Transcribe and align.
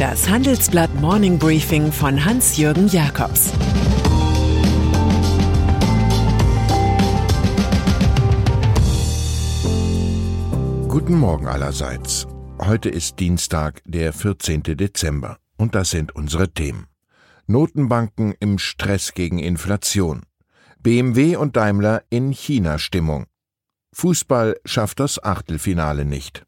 Das 0.00 0.30
Handelsblatt 0.30 0.94
Morning 0.94 1.38
Briefing 1.38 1.92
von 1.92 2.24
Hans-Jürgen 2.24 2.88
Jakobs 2.88 3.52
Guten 10.88 11.18
Morgen 11.18 11.48
allerseits. 11.48 12.26
Heute 12.58 12.88
ist 12.88 13.20
Dienstag, 13.20 13.82
der 13.84 14.14
14. 14.14 14.62
Dezember. 14.62 15.36
Und 15.58 15.74
das 15.74 15.90
sind 15.90 16.16
unsere 16.16 16.48
Themen. 16.48 16.86
Notenbanken 17.46 18.34
im 18.40 18.58
Stress 18.58 19.12
gegen 19.12 19.38
Inflation. 19.38 20.22
BMW 20.82 21.36
und 21.36 21.58
Daimler 21.58 22.04
in 22.08 22.30
China-Stimmung. 22.30 23.26
Fußball 23.92 24.56
schafft 24.64 24.98
das 24.98 25.22
Achtelfinale 25.22 26.06
nicht. 26.06 26.46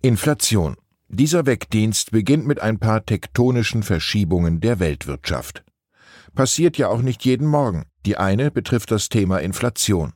Inflation. 0.00 0.78
Dieser 1.08 1.46
Wegdienst 1.46 2.10
beginnt 2.10 2.46
mit 2.46 2.60
ein 2.60 2.78
paar 2.78 3.04
tektonischen 3.04 3.82
Verschiebungen 3.82 4.60
der 4.60 4.78
Weltwirtschaft. 4.78 5.64
Passiert 6.34 6.76
ja 6.76 6.88
auch 6.88 7.00
nicht 7.00 7.24
jeden 7.24 7.46
Morgen. 7.46 7.86
Die 8.04 8.16
eine 8.18 8.50
betrifft 8.50 8.90
das 8.90 9.08
Thema 9.08 9.38
Inflation. 9.38 10.12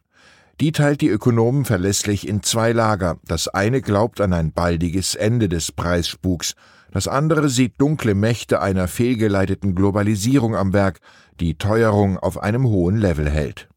Die 0.60 0.70
teilt 0.70 1.00
die 1.00 1.08
Ökonomen 1.08 1.64
verlässlich 1.64 2.28
in 2.28 2.42
zwei 2.42 2.72
Lager. 2.72 3.18
Das 3.24 3.48
eine 3.48 3.80
glaubt 3.80 4.20
an 4.20 4.32
ein 4.32 4.52
baldiges 4.52 5.14
Ende 5.14 5.48
des 5.48 5.72
Preisspuks, 5.72 6.54
das 6.92 7.08
andere 7.08 7.48
sieht 7.48 7.80
dunkle 7.80 8.14
Mächte 8.14 8.60
einer 8.60 8.86
fehlgeleiteten 8.86 9.74
Globalisierung 9.74 10.54
am 10.54 10.74
Werk, 10.74 11.00
die 11.40 11.56
Teuerung 11.56 12.18
auf 12.18 12.38
einem 12.38 12.66
hohen 12.66 12.98
Level 12.98 13.30
hält. 13.30 13.68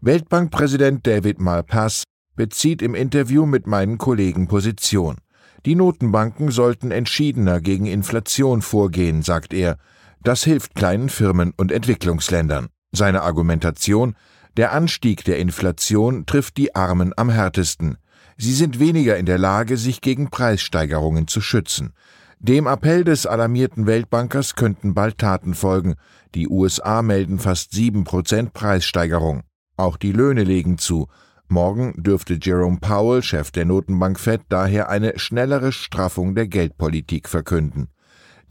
Weltbankpräsident 0.00 1.06
David 1.06 1.40
Malpass 1.40 2.02
bezieht 2.34 2.82
im 2.82 2.96
Interview 2.96 3.46
mit 3.46 3.68
meinen 3.68 3.96
Kollegen 3.96 4.48
Position. 4.48 5.18
Die 5.66 5.76
Notenbanken 5.76 6.50
sollten 6.50 6.90
entschiedener 6.90 7.60
gegen 7.60 7.86
Inflation 7.86 8.60
vorgehen, 8.60 9.22
sagt 9.22 9.54
er. 9.54 9.78
Das 10.22 10.44
hilft 10.44 10.74
kleinen 10.74 11.08
Firmen 11.08 11.54
und 11.56 11.72
Entwicklungsländern. 11.72 12.68
Seine 12.92 13.22
Argumentation 13.22 14.14
Der 14.56 14.72
Anstieg 14.72 15.24
der 15.24 15.38
Inflation 15.38 16.26
trifft 16.26 16.58
die 16.58 16.74
Armen 16.74 17.12
am 17.16 17.30
härtesten. 17.30 17.96
Sie 18.36 18.52
sind 18.52 18.78
weniger 18.78 19.16
in 19.16 19.26
der 19.26 19.38
Lage, 19.38 19.76
sich 19.76 20.00
gegen 20.00 20.28
Preissteigerungen 20.28 21.28
zu 21.28 21.40
schützen. 21.40 21.94
Dem 22.40 22.66
Appell 22.66 23.04
des 23.04 23.26
alarmierten 23.26 23.86
Weltbankers 23.86 24.54
könnten 24.54 24.92
bald 24.92 25.16
Taten 25.16 25.54
folgen. 25.54 25.94
Die 26.34 26.48
USA 26.48 27.00
melden 27.00 27.38
fast 27.38 27.72
sieben 27.72 28.04
Prozent 28.04 28.52
Preissteigerung. 28.52 29.44
Auch 29.76 29.96
die 29.96 30.12
Löhne 30.12 30.44
legen 30.44 30.76
zu. 30.76 31.08
Morgen 31.48 31.94
dürfte 31.96 32.38
Jerome 32.40 32.78
Powell, 32.80 33.22
Chef 33.22 33.50
der 33.50 33.64
Notenbank 33.64 34.18
Fed, 34.18 34.42
daher 34.48 34.88
eine 34.88 35.18
schnellere 35.18 35.72
Straffung 35.72 36.34
der 36.34 36.48
Geldpolitik 36.48 37.28
verkünden. 37.28 37.88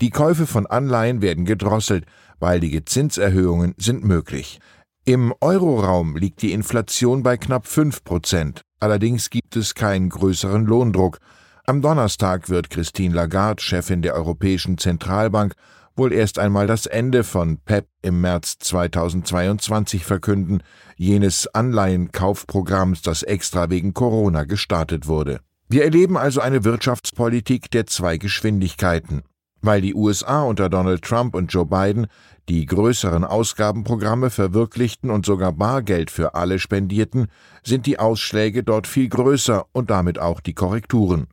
Die 0.01 0.09
Käufe 0.09 0.45
von 0.45 0.65
Anleihen 0.67 1.21
werden 1.21 1.45
gedrosselt, 1.45 2.05
baldige 2.39 2.85
Zinserhöhungen 2.85 3.73
sind 3.77 4.03
möglich. 4.03 4.59
Im 5.05 5.33
Euroraum 5.41 6.15
liegt 6.15 6.41
die 6.41 6.53
Inflation 6.53 7.23
bei 7.23 7.35
knapp 7.37 7.67
5 7.67 8.03
Prozent. 8.03 8.61
Allerdings 8.79 9.29
gibt 9.29 9.55
es 9.55 9.75
keinen 9.75 10.09
größeren 10.09 10.65
Lohndruck. 10.65 11.19
Am 11.65 11.81
Donnerstag 11.81 12.49
wird 12.49 12.69
Christine 12.69 13.15
Lagarde, 13.15 13.61
Chefin 13.61 14.01
der 14.01 14.13
Europäischen 14.15 14.77
Zentralbank, 14.77 15.55
wohl 15.95 16.13
erst 16.13 16.39
einmal 16.39 16.67
das 16.67 16.85
Ende 16.85 17.23
von 17.23 17.57
PEP 17.57 17.87
im 18.01 18.21
März 18.21 18.57
2022 18.59 20.05
verkünden, 20.05 20.63
jenes 20.95 21.47
Anleihenkaufprogramms, 21.53 23.01
das 23.01 23.23
extra 23.23 23.69
wegen 23.69 23.93
Corona 23.93 24.43
gestartet 24.43 25.07
wurde. 25.07 25.39
Wir 25.69 25.83
erleben 25.83 26.17
also 26.17 26.41
eine 26.41 26.63
Wirtschaftspolitik 26.63 27.71
der 27.71 27.87
zwei 27.87 28.17
Geschwindigkeiten. 28.17 29.23
Weil 29.61 29.79
die 29.79 29.95
USA 29.95 30.43
unter 30.43 30.69
Donald 30.69 31.03
Trump 31.03 31.35
und 31.35 31.53
Joe 31.53 31.65
Biden 31.65 32.07
die 32.49 32.65
größeren 32.65 33.23
Ausgabenprogramme 33.23 34.29
verwirklichten 34.29 35.09
und 35.09 35.25
sogar 35.25 35.53
Bargeld 35.53 36.11
für 36.11 36.35
alle 36.35 36.59
spendierten, 36.59 37.27
sind 37.63 37.85
die 37.85 37.97
Ausschläge 37.97 38.63
dort 38.63 38.85
viel 38.85 39.07
größer 39.07 39.65
und 39.71 39.89
damit 39.89 40.19
auch 40.19 40.41
die 40.41 40.53
Korrekturen. 40.53 41.27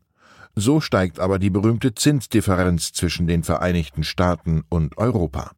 So 0.56 0.80
steigt 0.80 1.20
aber 1.20 1.38
die 1.38 1.50
berühmte 1.50 1.94
Zinsdifferenz 1.94 2.92
zwischen 2.92 3.26
den 3.26 3.42
Vereinigten 3.42 4.04
Staaten 4.04 4.62
und 4.68 4.98
Europa. 4.98 5.52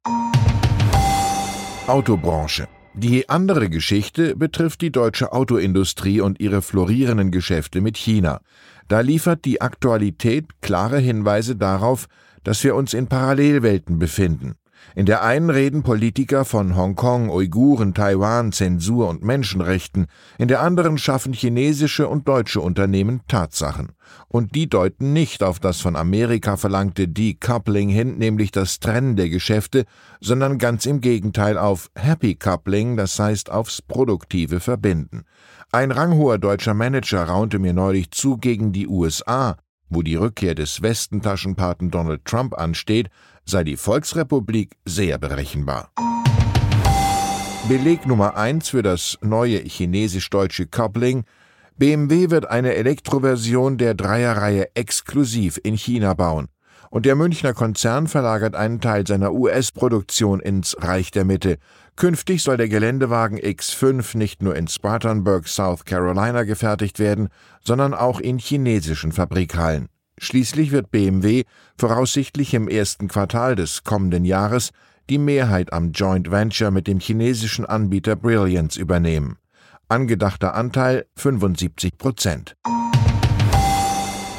Autobranche. 1.86 2.68
Die 2.94 3.28
andere 3.28 3.70
Geschichte 3.70 4.36
betrifft 4.36 4.82
die 4.82 4.92
deutsche 4.92 5.32
Autoindustrie 5.32 6.20
und 6.20 6.40
ihre 6.40 6.60
florierenden 6.60 7.30
Geschäfte 7.30 7.80
mit 7.80 7.96
China. 7.96 8.40
Da 8.88 9.00
liefert 9.00 9.46
die 9.46 9.62
Aktualität 9.62 10.60
klare 10.60 10.98
Hinweise 10.98 11.56
darauf, 11.56 12.06
dass 12.44 12.62
wir 12.62 12.74
uns 12.74 12.92
in 12.92 13.06
Parallelwelten 13.06 13.98
befinden. 13.98 14.56
In 14.94 15.06
der 15.06 15.22
einen 15.22 15.48
reden 15.48 15.82
Politiker 15.82 16.44
von 16.44 16.76
Hongkong, 16.76 17.30
Uiguren, 17.30 17.94
Taiwan, 17.94 18.52
Zensur 18.52 19.08
und 19.08 19.22
Menschenrechten, 19.22 20.06
in 20.38 20.48
der 20.48 20.60
anderen 20.60 20.98
schaffen 20.98 21.32
chinesische 21.32 22.08
und 22.08 22.28
deutsche 22.28 22.60
Unternehmen 22.60 23.22
Tatsachen. 23.26 23.92
Und 24.28 24.54
die 24.54 24.68
deuten 24.68 25.12
nicht 25.12 25.42
auf 25.42 25.60
das 25.60 25.80
von 25.80 25.96
Amerika 25.96 26.56
verlangte 26.56 27.08
Decoupling 27.08 27.88
hin, 27.88 28.18
nämlich 28.18 28.50
das 28.50 28.80
Trennen 28.80 29.16
der 29.16 29.30
Geschäfte, 29.30 29.84
sondern 30.20 30.58
ganz 30.58 30.84
im 30.86 31.00
Gegenteil 31.00 31.56
auf 31.56 31.90
Happy 31.94 32.34
Coupling, 32.34 32.96
das 32.96 33.18
heißt 33.18 33.50
aufs 33.50 33.80
produktive 33.82 34.60
Verbinden. 34.60 35.24
Ein 35.70 35.90
ranghoher 35.90 36.38
deutscher 36.38 36.74
Manager 36.74 37.24
raunte 37.24 37.58
mir 37.58 37.72
neulich 37.72 38.10
zu 38.10 38.36
gegen 38.36 38.72
die 38.72 38.86
USA, 38.86 39.56
wo 39.94 40.02
die 40.02 40.16
Rückkehr 40.16 40.54
des 40.54 40.82
Westentaschenpaten 40.82 41.90
Donald 41.90 42.24
Trump 42.24 42.54
ansteht, 42.58 43.08
sei 43.44 43.64
die 43.64 43.76
Volksrepublik 43.76 44.76
sehr 44.84 45.18
berechenbar. 45.18 45.90
Beleg 47.68 48.06
Nummer 48.06 48.36
eins 48.36 48.70
für 48.70 48.82
das 48.82 49.18
neue 49.22 49.58
chinesisch-deutsche 49.58 50.66
Coupling 50.66 51.24
BMW 51.76 52.30
wird 52.30 52.48
eine 52.48 52.74
Elektroversion 52.74 53.78
der 53.78 53.94
Dreierreihe 53.94 54.68
exklusiv 54.74 55.58
in 55.62 55.76
China 55.76 56.14
bauen. 56.14 56.48
Und 56.92 57.06
der 57.06 57.16
Münchner 57.16 57.54
Konzern 57.54 58.06
verlagert 58.06 58.54
einen 58.54 58.82
Teil 58.82 59.06
seiner 59.06 59.32
US-Produktion 59.32 60.40
ins 60.40 60.76
Reich 60.78 61.10
der 61.10 61.24
Mitte. 61.24 61.56
Künftig 61.96 62.42
soll 62.42 62.58
der 62.58 62.68
Geländewagen 62.68 63.38
X5 63.38 64.14
nicht 64.18 64.42
nur 64.42 64.54
in 64.56 64.68
Spartanburg, 64.68 65.48
South 65.48 65.86
Carolina 65.86 66.42
gefertigt 66.42 66.98
werden, 66.98 67.30
sondern 67.64 67.94
auch 67.94 68.20
in 68.20 68.38
chinesischen 68.38 69.10
Fabrikhallen. 69.10 69.88
Schließlich 70.18 70.70
wird 70.70 70.90
BMW 70.90 71.44
voraussichtlich 71.78 72.52
im 72.52 72.68
ersten 72.68 73.08
Quartal 73.08 73.56
des 73.56 73.84
kommenden 73.84 74.26
Jahres 74.26 74.68
die 75.08 75.16
Mehrheit 75.16 75.72
am 75.72 75.92
Joint 75.92 76.30
Venture 76.30 76.70
mit 76.70 76.86
dem 76.86 77.00
chinesischen 77.00 77.64
Anbieter 77.64 78.16
Brilliance 78.16 78.78
übernehmen. 78.78 79.38
Angedachter 79.88 80.54
Anteil 80.54 81.06
75 81.16 81.96
Prozent. 81.96 82.54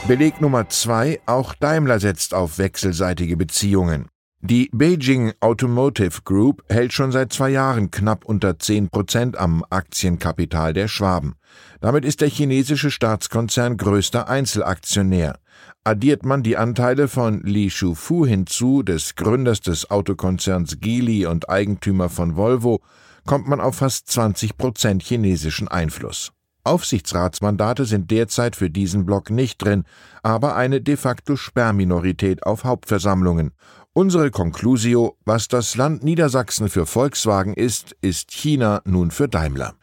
Beleg 0.06 0.42
Nummer 0.42 0.68
zwei: 0.68 1.22
Auch 1.26 1.56
Daimler 1.56 1.98
setzt 1.98 2.34
auf 2.34 2.58
wechselseitige 2.58 3.38
Beziehungen. 3.38 4.10
Die 4.42 4.70
Beijing 4.74 5.32
Automotive 5.40 6.24
Group 6.26 6.62
hält 6.68 6.92
schon 6.92 7.14
seit 7.14 7.32
zwei 7.32 7.52
Jahren 7.52 7.90
knapp 7.90 8.26
unter 8.26 8.60
10 8.60 8.90
Prozent 8.90 9.38
am 9.38 9.64
Aktienkapital 9.70 10.74
der 10.74 10.90
Schwaben. 10.90 11.36
Damit 11.80 12.04
ist 12.04 12.20
der 12.20 12.28
chinesische 12.28 12.92
Staatskonzern 12.92 13.78
größter 13.78 14.28
Einzelaktionär. 14.28 15.40
Addiert 15.86 16.26
man 16.26 16.44
die 16.44 16.58
Anteile 16.58 17.08
von 17.08 17.42
Li 17.44 17.70
Shufu 17.70 18.26
hinzu, 18.26 18.84
des 18.84 19.16
Gründers 19.16 19.62
des 19.62 19.90
Autokonzerns 19.90 20.82
Geely 20.82 21.26
und 21.28 21.50
Eigentümer 21.50 22.10
von 22.10 22.36
Volvo, 22.36 22.82
kommt 23.26 23.48
man 23.48 23.62
auf 23.62 23.78
fast 23.78 24.10
20 24.10 24.58
Prozent 24.58 25.02
chinesischen 25.02 25.70
Einfluss. 25.70 26.34
Aufsichtsratsmandate 26.64 27.86
sind 27.86 28.10
derzeit 28.10 28.56
für 28.56 28.70
diesen 28.70 29.06
Block 29.06 29.30
nicht 29.30 29.62
drin, 29.62 29.84
aber 30.22 30.56
eine 30.56 30.80
de 30.82 30.96
facto 30.96 31.36
Sperrminorität 31.36 32.44
auf 32.44 32.64
Hauptversammlungen. 32.64 33.52
Unsere 33.94 34.32
Conclusio, 34.32 35.18
was 35.26 35.48
das 35.48 35.76
Land 35.76 36.04
Niedersachsen 36.04 36.70
für 36.70 36.86
Volkswagen 36.86 37.54
ist, 37.54 37.96
ist 38.02 38.32
China 38.32 38.82
nun 38.86 39.12
für 39.12 39.28
Daimler. 39.28 39.76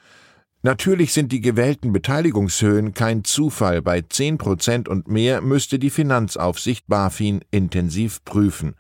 Natürlich 0.63 1.15
sind 1.15 1.33
die 1.33 1.41
gewählten 1.41 1.93
Beteiligungshöhen 1.93 2.93
kein 2.93 3.25
Zufall. 3.25 3.81
Bei 3.81 4.03
10 4.03 4.37
Prozent 4.37 4.89
und 4.89 5.09
mehr 5.09 5.41
müsste 5.41 5.79
die 5.79 5.89
Finanzaufsicht 5.89 6.87
BaFin 6.87 7.41
intensiv 7.51 8.25
prüfen. 8.25 8.75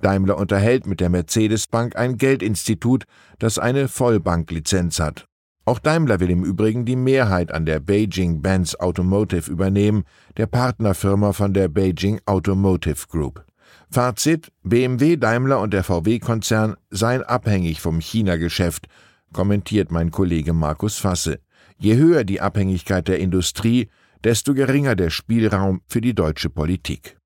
Daimler 0.00 0.38
unterhält 0.38 0.86
mit 0.86 1.00
der 1.00 1.10
Mercedes-Bank 1.10 1.96
ein 1.96 2.16
Geldinstitut, 2.16 3.04
das 3.38 3.58
eine 3.58 3.88
Vollbanklizenz 3.88 5.00
hat. 5.00 5.27
Auch 5.68 5.80
Daimler 5.80 6.18
will 6.18 6.30
im 6.30 6.44
Übrigen 6.44 6.86
die 6.86 6.96
Mehrheit 6.96 7.52
an 7.52 7.66
der 7.66 7.78
Beijing 7.78 8.40
Benz 8.40 8.74
Automotive 8.74 9.50
übernehmen, 9.50 10.04
der 10.38 10.46
Partnerfirma 10.46 11.34
von 11.34 11.52
der 11.52 11.68
Beijing 11.68 12.22
Automotive 12.24 13.06
Group. 13.06 13.44
Fazit: 13.90 14.50
BMW, 14.62 15.18
Daimler 15.18 15.60
und 15.60 15.74
der 15.74 15.84
VW-Konzern 15.84 16.76
seien 16.88 17.22
abhängig 17.22 17.82
vom 17.82 18.00
China-Geschäft, 18.00 18.86
kommentiert 19.34 19.92
mein 19.92 20.10
Kollege 20.10 20.54
Markus 20.54 20.96
Fasse. 20.96 21.38
Je 21.76 21.96
höher 21.96 22.24
die 22.24 22.40
Abhängigkeit 22.40 23.06
der 23.06 23.18
Industrie, 23.18 23.90
desto 24.24 24.54
geringer 24.54 24.96
der 24.96 25.10
Spielraum 25.10 25.82
für 25.86 26.00
die 26.00 26.14
deutsche 26.14 26.48
Politik. 26.48 27.18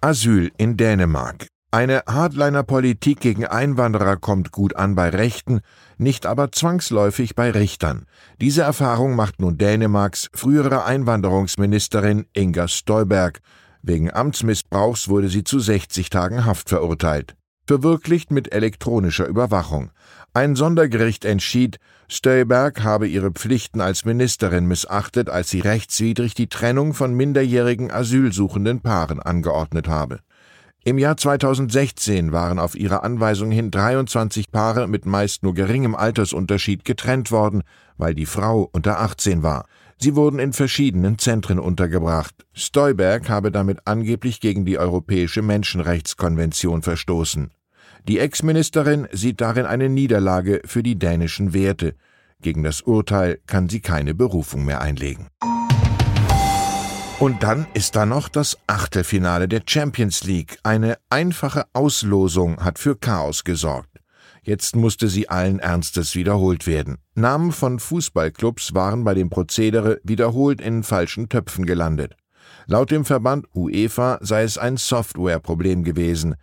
Asyl 0.00 0.50
in 0.56 0.78
Dänemark. 0.78 1.48
Eine 1.70 2.02
Hardliner-Politik 2.06 3.20
gegen 3.20 3.44
Einwanderer 3.44 4.16
kommt 4.16 4.52
gut 4.52 4.74
an 4.74 4.94
bei 4.94 5.10
Rechten, 5.10 5.60
nicht 5.98 6.24
aber 6.24 6.50
zwangsläufig 6.50 7.34
bei 7.34 7.50
Richtern. 7.50 8.06
Diese 8.40 8.62
Erfahrung 8.62 9.14
macht 9.14 9.42
nun 9.42 9.58
Dänemarks 9.58 10.30
frühere 10.32 10.86
Einwanderungsministerin 10.86 12.24
Inga 12.32 12.68
Stolberg. 12.68 13.40
Wegen 13.82 14.10
Amtsmissbrauchs 14.10 15.10
wurde 15.10 15.28
sie 15.28 15.44
zu 15.44 15.58
60 15.58 16.08
Tagen 16.08 16.46
Haft 16.46 16.70
verurteilt. 16.70 17.36
Verwirklicht 17.66 18.30
mit 18.30 18.54
elektronischer 18.54 19.26
Überwachung. 19.26 19.90
Ein 20.32 20.56
Sondergericht 20.56 21.26
entschied, 21.26 21.78
Stolberg 22.08 22.82
habe 22.82 23.06
ihre 23.06 23.30
Pflichten 23.30 23.82
als 23.82 24.06
Ministerin 24.06 24.64
missachtet, 24.64 25.28
als 25.28 25.50
sie 25.50 25.60
rechtswidrig 25.60 26.32
die 26.32 26.48
Trennung 26.48 26.94
von 26.94 27.12
minderjährigen 27.12 27.90
asylsuchenden 27.90 28.80
Paaren 28.80 29.20
angeordnet 29.20 29.86
habe. 29.86 30.20
Im 30.84 30.96
Jahr 30.96 31.16
2016 31.16 32.32
waren 32.32 32.58
auf 32.58 32.74
ihre 32.74 33.02
Anweisung 33.02 33.50
hin 33.50 33.70
23 33.70 34.50
Paare 34.50 34.86
mit 34.86 35.06
meist 35.06 35.42
nur 35.42 35.54
geringem 35.54 35.94
Altersunterschied 35.94 36.84
getrennt 36.84 37.30
worden, 37.30 37.62
weil 37.96 38.14
die 38.14 38.26
Frau 38.26 38.68
unter 38.72 39.00
18 39.00 39.42
war. 39.42 39.66
Sie 39.98 40.14
wurden 40.14 40.38
in 40.38 40.52
verschiedenen 40.52 41.18
Zentren 41.18 41.58
untergebracht. 41.58 42.46
Stolberg 42.52 43.28
habe 43.28 43.50
damit 43.50 43.80
angeblich 43.86 44.40
gegen 44.40 44.64
die 44.64 44.78
Europäische 44.78 45.42
Menschenrechtskonvention 45.42 46.82
verstoßen. 46.82 47.50
Die 48.06 48.20
Ex-Ministerin 48.20 49.08
sieht 49.12 49.40
darin 49.40 49.66
eine 49.66 49.88
Niederlage 49.88 50.62
für 50.64 50.84
die 50.84 50.98
dänischen 50.98 51.52
Werte. 51.52 51.96
Gegen 52.40 52.62
das 52.62 52.82
Urteil 52.82 53.40
kann 53.46 53.68
sie 53.68 53.80
keine 53.80 54.14
Berufung 54.14 54.64
mehr 54.64 54.80
einlegen. 54.80 55.26
Und 57.20 57.42
dann 57.42 57.66
ist 57.74 57.96
da 57.96 58.06
noch 58.06 58.28
das 58.28 58.56
Achtelfinale 58.68 59.48
der 59.48 59.62
Champions 59.66 60.22
League. 60.22 60.56
Eine 60.62 60.98
einfache 61.10 61.64
Auslosung 61.72 62.64
hat 62.64 62.78
für 62.78 62.94
Chaos 62.94 63.42
gesorgt. 63.42 63.98
Jetzt 64.44 64.76
musste 64.76 65.08
sie 65.08 65.28
allen 65.28 65.58
Ernstes 65.58 66.14
wiederholt 66.14 66.68
werden. 66.68 66.98
Namen 67.16 67.50
von 67.50 67.80
Fußballclubs 67.80 68.72
waren 68.72 69.02
bei 69.02 69.14
dem 69.14 69.30
Prozedere 69.30 69.98
wiederholt 70.04 70.60
in 70.60 70.84
falschen 70.84 71.28
Töpfen 71.28 71.66
gelandet. 71.66 72.14
Laut 72.66 72.92
dem 72.92 73.04
Verband 73.04 73.46
UEFA 73.52 74.18
sei 74.20 74.44
es 74.44 74.56
ein 74.56 74.76
Softwareproblem 74.76 75.82
gewesen. 75.82 76.36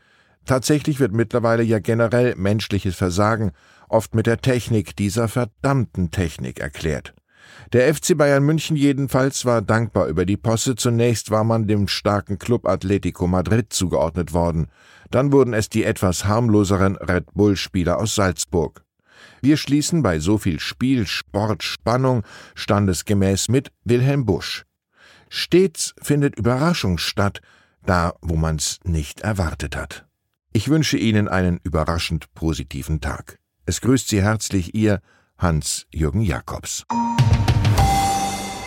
Tatsächlich 0.43 0.99
wird 0.99 1.13
mittlerweile 1.13 1.63
ja 1.63 1.79
generell 1.79 2.35
menschliches 2.35 2.95
Versagen 2.95 3.51
oft 3.87 4.13
mit 4.13 4.27
der 4.27 4.41
Technik 4.41 4.97
dieser 4.97 5.29
verdammten 5.29 6.11
Technik 6.11 6.59
erklärt. 6.59 7.13
Der 7.73 7.93
FC 7.93 8.17
Bayern 8.17 8.43
München 8.43 8.75
jedenfalls 8.75 9.45
war 9.45 9.61
dankbar 9.61 10.07
über 10.07 10.25
die 10.25 10.37
Posse. 10.37 10.75
Zunächst 10.75 11.31
war 11.31 11.43
man 11.43 11.67
dem 11.67 11.87
starken 11.87 12.37
Club 12.39 12.67
Atletico 12.67 13.27
Madrid 13.27 13.73
zugeordnet 13.73 14.33
worden. 14.33 14.67
Dann 15.11 15.31
wurden 15.31 15.53
es 15.53 15.69
die 15.69 15.83
etwas 15.83 16.25
harmloseren 16.25 16.95
Red 16.95 17.33
Bull-Spieler 17.33 17.97
aus 17.97 18.15
Salzburg. 18.15 18.83
Wir 19.41 19.57
schließen 19.57 20.01
bei 20.01 20.19
so 20.19 20.37
viel 20.37 20.59
Spiel, 20.59 21.07
Sport, 21.07 21.63
Spannung 21.63 22.23
standesgemäß 22.55 23.49
mit 23.49 23.71
Wilhelm 23.83 24.25
Busch. 24.25 24.65
Stets 25.29 25.93
findet 26.01 26.37
Überraschung 26.37 26.97
statt, 26.97 27.41
da 27.85 28.13
wo 28.21 28.35
man's 28.35 28.79
nicht 28.83 29.21
erwartet 29.21 29.75
hat. 29.75 30.05
Ich 30.53 30.69
wünsche 30.69 30.97
Ihnen 30.97 31.27
einen 31.27 31.59
überraschend 31.63 32.33
positiven 32.33 33.01
Tag. 33.01 33.37
Es 33.65 33.81
grüßt 33.81 34.07
Sie 34.07 34.21
herzlich 34.21 34.73
Ihr 34.73 35.01
Hans-Jürgen 35.37 36.21
Jakobs. 36.21 36.85